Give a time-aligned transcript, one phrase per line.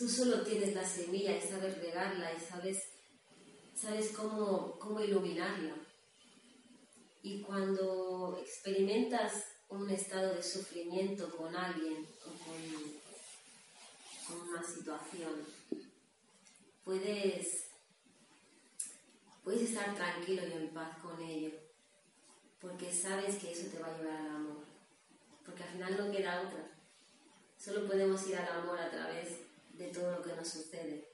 [0.00, 2.84] Tú solo tienes la semilla y sabes regarla y sabes,
[3.76, 5.74] sabes cómo, cómo iluminarla.
[7.22, 15.44] Y cuando experimentas un estado de sufrimiento con alguien o con, con una situación,
[16.82, 17.66] puedes,
[19.44, 21.50] puedes estar tranquilo y en paz con ello,
[22.58, 24.64] porque sabes que eso te va a llevar al amor,
[25.44, 26.70] porque al final no queda otra.
[27.58, 29.49] Solo podemos ir al amor a través
[29.80, 31.08] de todo lo que nos sucede.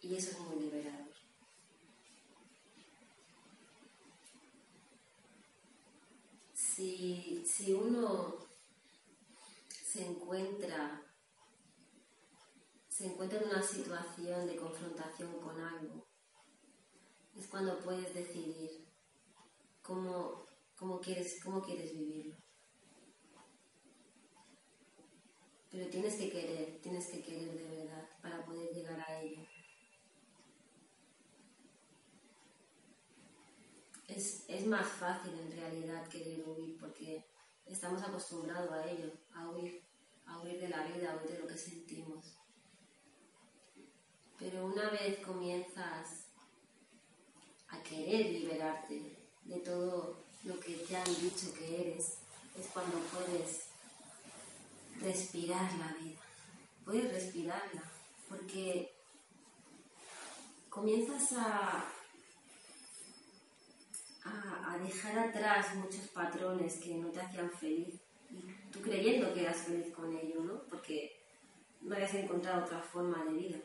[0.00, 1.12] Y eso es muy liberador.
[6.54, 8.38] Si, si uno
[9.68, 11.02] se encuentra,
[12.88, 16.06] se encuentra en una situación de confrontación con algo,
[17.36, 18.88] es cuando puedes decidir
[19.82, 22.36] cómo, cómo, quieres, cómo quieres vivirlo.
[25.70, 29.46] Pero tienes que querer, tienes que querer de verdad para poder llegar a ello.
[34.18, 37.24] Es, más fácil en realidad querer huir porque
[37.66, 39.80] estamos acostumbrados a ello, a huir,
[40.26, 42.34] a huir de la vida, a huir de lo que sentimos.
[44.36, 46.24] Pero una vez comienzas
[47.68, 52.18] a querer liberarte de todo lo que te han dicho que eres,
[52.58, 53.66] es cuando puedes
[55.00, 56.20] respirar la vida.
[56.84, 57.84] Puedes respirarla
[58.28, 58.92] porque
[60.68, 61.84] comienzas a,
[64.78, 68.00] dejar atrás muchos patrones que no te hacían feliz.
[68.30, 70.62] Y tú creyendo que eras feliz con ello, ¿no?
[70.68, 71.12] Porque
[71.80, 73.58] no habías encontrado otra forma de vida.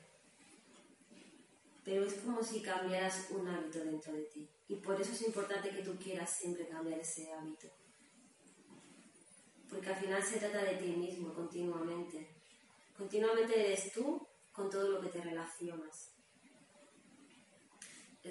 [1.84, 4.50] Pero es como si cambiaras un hábito dentro de ti.
[4.70, 7.68] Y por eso es importante que tú quieras siempre cambiar ese hábito
[9.74, 12.28] porque al final se trata de ti mismo continuamente.
[12.96, 15.63] Continuamente eres tú con todo lo que te relacionas.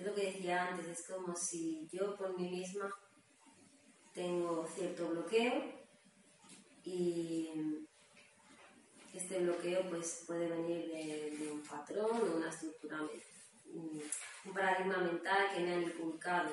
[0.02, 2.92] Es lo que decía antes, es como si yo por mí misma
[4.12, 5.62] tengo cierto bloqueo
[6.82, 7.86] y
[9.14, 12.98] este bloqueo pues puede venir de, de un patrón o una estructura,
[13.72, 16.50] un paradigma mental que me han inculcado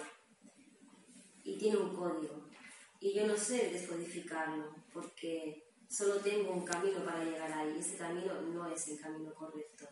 [1.43, 2.45] y tiene un código
[2.99, 7.77] y yo no sé descodificarlo porque solo tengo un camino para llegar ahí.
[7.79, 9.87] Ese camino no es el camino correcto.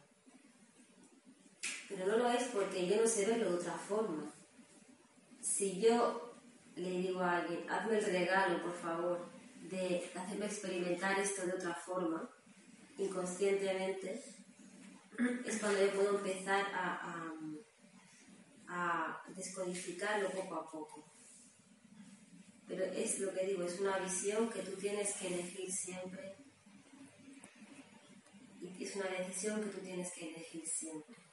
[1.88, 4.34] Pero no lo es porque yo no sé verlo de otra forma.
[5.42, 6.36] Si yo
[6.76, 9.30] le digo a alguien, hazme el regalo, por favor,
[9.70, 12.30] de hacerme experimentar esto de otra forma,
[12.98, 14.24] inconscientemente,
[15.46, 17.34] es cuando yo puedo empezar a,
[18.68, 21.06] a, a descodificarlo poco a poco.
[22.68, 26.36] Pero es lo que digo, es una visión que tú tienes que elegir siempre.
[28.62, 31.27] Y es una decisión que tú tienes que elegir siempre.